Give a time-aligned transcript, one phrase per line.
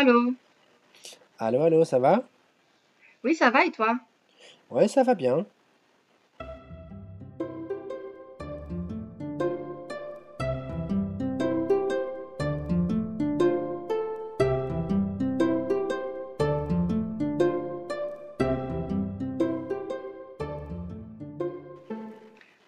[0.00, 0.32] Allô?
[1.38, 2.22] Allô, allô, ça va?
[3.22, 3.98] Oui, ça va et toi?
[4.70, 5.44] Ouais, ça va bien.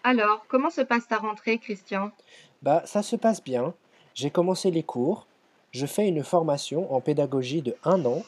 [0.03, 2.11] Alors, comment se passe ta rentrée, Christian?
[2.61, 3.73] Bah, ça se passe bien.
[4.13, 5.25] J'ai commencé les cours.
[5.73, 8.23] Je fais une formation en pédagogie de un an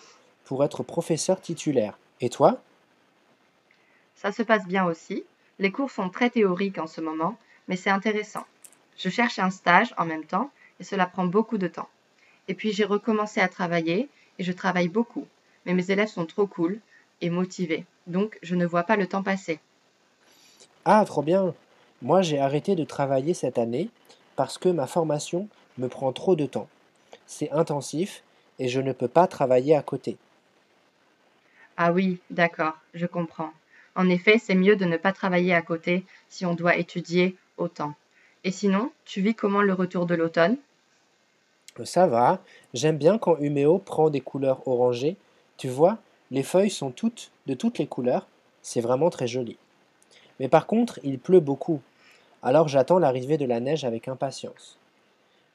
[0.46, 1.98] pour être professeur titulaire.
[2.20, 2.60] Et toi?
[4.16, 5.24] Ça se passe bien aussi.
[5.60, 8.46] Les cours sont très théoriques en ce moment, mais c'est intéressant.
[8.98, 11.88] Je cherche un stage en même temps et cela prend beaucoup de temps.
[12.48, 15.28] Et puis j'ai recommencé à travailler et je travaille beaucoup.
[15.68, 16.80] Mais mes élèves sont trop cool
[17.22, 19.60] et motivés, donc je ne vois pas le temps passer.
[20.84, 21.54] Ah, trop bien.
[22.02, 23.90] Moi, j'ai arrêté de travailler cette année
[24.36, 26.68] parce que ma formation me prend trop de temps.
[27.28, 28.24] C'est intensif
[28.60, 30.18] et je ne peux pas travailler à côté.
[31.78, 33.52] Ah oui, d'accord, je comprends.
[33.96, 37.94] En effet, c'est mieux de ne pas travailler à côté si on doit étudier autant.
[38.44, 40.58] Et sinon, tu vis comment le retour de l'automne?
[41.84, 42.42] Ça va,
[42.74, 45.18] j'aime bien quand Uméo prend des couleurs orangées.
[45.58, 45.98] Tu vois,
[46.32, 48.28] les feuilles sont toutes de toutes les couleurs,
[48.62, 49.58] c'est vraiment très joli.
[50.40, 51.82] Mais par contre, il pleut beaucoup,
[52.44, 54.78] alors j'attends l'arrivée de la neige avec impatience.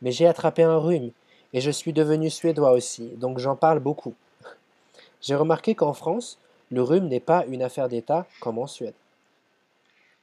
[0.02, 1.10] Mais j'ai attrapé un rhume,
[1.52, 4.14] et je suis devenu suédois aussi, donc j'en parle beaucoup.
[5.22, 6.38] J'ai remarqué qu'en France,
[6.70, 8.94] le rhume n'est pas une affaire d'État comme en Suède.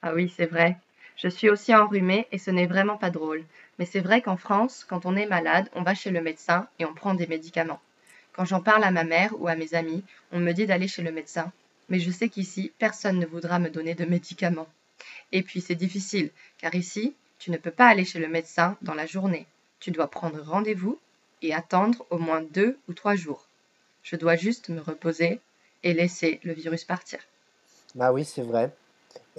[0.01, 0.77] Ah oui, c'est vrai.
[1.17, 3.43] Je suis aussi enrhumée et ce n'est vraiment pas drôle.
[3.79, 6.85] Mais c'est vrai qu'en France, quand on est malade, on va chez le médecin et
[6.85, 7.81] on prend des médicaments.
[8.33, 11.01] Quand j'en parle à ma mère ou à mes amis, on me dit d'aller chez
[11.01, 11.51] le médecin.
[11.89, 14.67] Mais je sais qu'ici, personne ne voudra me donner de médicaments.
[15.31, 18.93] Et puis c'est difficile, car ici, tu ne peux pas aller chez le médecin dans
[18.93, 19.47] la journée.
[19.79, 20.99] Tu dois prendre rendez-vous
[21.41, 23.47] et attendre au moins deux ou trois jours.
[24.03, 25.39] Je dois juste me reposer
[25.83, 27.19] et laisser le virus partir.
[27.95, 28.71] Bah oui, c'est vrai.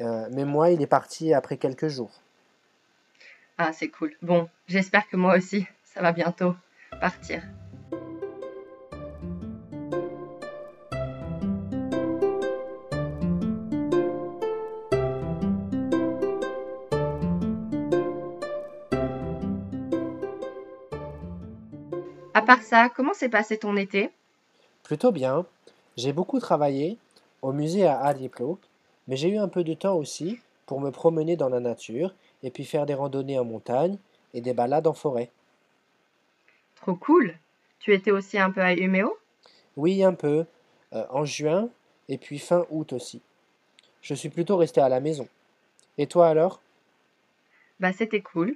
[0.00, 2.12] Euh, mais moi, il est parti après quelques jours.
[3.56, 4.14] Ah, c'est cool.
[4.22, 6.54] Bon, j'espère que moi aussi, ça va bientôt
[7.00, 7.42] partir.
[22.38, 24.10] À part ça, comment s'est passé ton été?
[24.84, 25.44] Plutôt bien.
[25.96, 26.96] J'ai beaucoup travaillé
[27.42, 28.58] au musée à Arjeplog,
[29.08, 32.52] mais j'ai eu un peu de temps aussi pour me promener dans la nature et
[32.52, 33.98] puis faire des randonnées en montagne
[34.34, 35.32] et des balades en forêt.
[36.76, 37.36] Trop cool.
[37.80, 39.18] Tu étais aussi un peu à Umeå?
[39.76, 40.46] Oui, un peu,
[40.92, 41.68] euh, en juin
[42.08, 43.20] et puis fin août aussi.
[44.00, 45.26] Je suis plutôt resté à la maison.
[45.98, 46.60] Et toi alors?
[47.80, 48.54] Bah, c'était cool.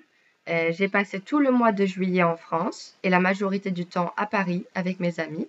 [0.52, 4.12] Euh, j'ai passé tout le mois de juillet en France et la majorité du temps
[4.18, 5.48] à Paris avec mes amis.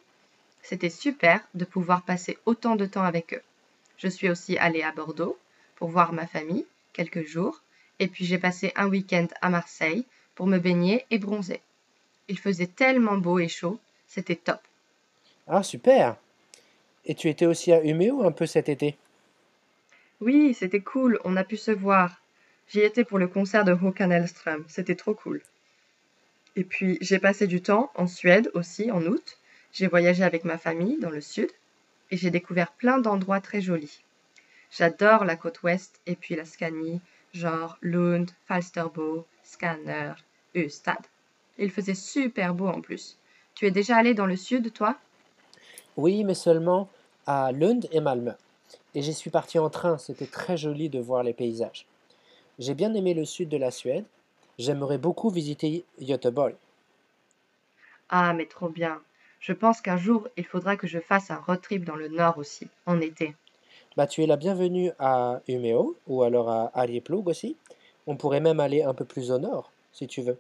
[0.62, 3.42] C'était super de pouvoir passer autant de temps avec eux.
[3.98, 5.38] Je suis aussi allée à Bordeaux
[5.76, 7.62] pour voir ma famille quelques jours
[8.00, 10.06] et puis j'ai passé un week-end à Marseille
[10.36, 11.60] pour me baigner et bronzer.
[12.30, 14.62] Il faisait tellement beau et chaud, c'était top.
[15.48, 16.16] Ah, super!
[17.06, 18.96] Et tu étais aussi à Umeå un peu cet été?
[20.22, 22.23] Oui, c'était cool, on a pu se voir.
[22.68, 25.42] J'y étais pour le concert de Håkan Hellström, c'était trop cool.
[26.56, 29.38] Et puis j'ai passé du temps en Suède aussi en août.
[29.72, 31.50] J'ai voyagé avec ma famille dans le sud
[32.12, 34.04] et j'ai découvert plein d'endroits très jolis.
[34.72, 37.02] J'adore la côte ouest et puis la Scanie,
[37.34, 40.16] genre Lund, Falsterbo, Skanör,
[40.56, 40.98] Ystad.
[41.58, 43.18] Il faisait super beau en plus.
[43.56, 44.98] Tu es déjà allé dans le sud, toi?
[45.96, 46.90] Oui, mais seulement
[47.28, 48.34] à Lund et Malmö.
[48.96, 51.86] Et j'y suis parti en train, c'était très joli de voir les paysages.
[52.60, 54.06] J'ai bien aimé le sud de la Suède.
[54.60, 56.56] J'aimerais beaucoup visiter Göteborg.
[58.10, 59.02] Ah, mais trop bien.
[59.40, 62.38] Je pense qu'un jour, il faudra que je fasse un road trip dans le nord
[62.38, 63.36] aussi, en été.
[63.98, 67.58] Bah, tu es la bienvenue à Umeå ou alors à Arjeplog aussi.
[68.06, 70.38] On pourrait même aller un peu plus au nord, si tu veux.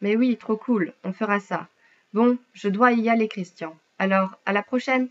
[0.00, 1.68] Mais oui, trop cool, on fera ça.
[2.12, 3.76] Bon, je dois y aller, Christian.
[3.98, 5.08] Alors, à la prochaine!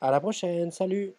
[0.00, 1.12] À la prochaine, salut!